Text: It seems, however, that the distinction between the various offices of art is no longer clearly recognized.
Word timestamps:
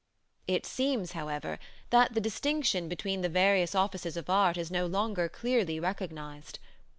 It 0.47 0.65
seems, 0.65 1.11
however, 1.11 1.59
that 1.91 2.15
the 2.15 2.19
distinction 2.19 2.89
between 2.89 3.21
the 3.21 3.29
various 3.29 3.75
offices 3.75 4.17
of 4.17 4.31
art 4.31 4.57
is 4.57 4.71
no 4.71 4.87
longer 4.87 5.29
clearly 5.29 5.79
recognized. 5.79 6.57